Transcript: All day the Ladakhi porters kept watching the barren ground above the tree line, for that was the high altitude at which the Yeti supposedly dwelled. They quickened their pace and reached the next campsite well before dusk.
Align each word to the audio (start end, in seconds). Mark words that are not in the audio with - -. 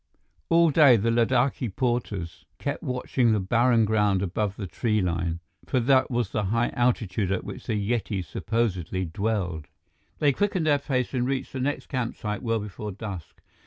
All 0.49 0.71
day 0.71 0.97
the 0.97 1.11
Ladakhi 1.11 1.69
porters 1.75 2.45
kept 2.57 2.81
watching 2.81 3.33
the 3.33 3.39
barren 3.39 3.85
ground 3.85 4.23
above 4.23 4.55
the 4.55 4.65
tree 4.65 4.99
line, 4.99 5.41
for 5.67 5.79
that 5.79 6.09
was 6.09 6.31
the 6.31 6.45
high 6.45 6.69
altitude 6.69 7.31
at 7.31 7.43
which 7.43 7.67
the 7.67 7.75
Yeti 7.75 8.25
supposedly 8.25 9.05
dwelled. 9.05 9.67
They 10.17 10.33
quickened 10.33 10.65
their 10.65 10.79
pace 10.79 11.13
and 11.13 11.27
reached 11.27 11.53
the 11.53 11.59
next 11.59 11.85
campsite 11.85 12.41
well 12.41 12.57
before 12.57 12.91
dusk. 12.91 13.43